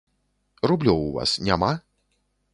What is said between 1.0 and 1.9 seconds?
у вас няма?